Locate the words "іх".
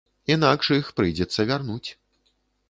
0.77-0.89